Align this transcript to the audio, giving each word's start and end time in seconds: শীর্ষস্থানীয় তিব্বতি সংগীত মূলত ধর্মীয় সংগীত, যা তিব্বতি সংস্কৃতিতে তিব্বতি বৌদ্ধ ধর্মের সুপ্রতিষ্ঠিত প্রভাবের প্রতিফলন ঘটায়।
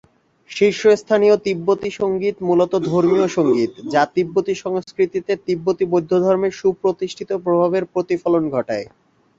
শীর্ষস্থানীয় 0.51 1.35
তিব্বতি 1.45 1.89
সংগীত 1.91 2.35
মূলত 2.47 2.73
ধর্মীয় 2.89 3.27
সংগীত, 3.37 3.71
যা 3.93 4.01
তিব্বতি 4.15 4.53
সংস্কৃতিতে 4.63 5.33
তিব্বতি 5.47 5.83
বৌদ্ধ 5.91 6.11
ধর্মের 6.25 6.53
সুপ্রতিষ্ঠিত 6.59 7.29
প্রভাবের 7.45 7.83
প্রতিফলন 7.93 8.43
ঘটায়। 8.55 8.85